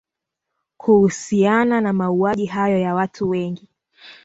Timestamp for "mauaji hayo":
1.93-2.77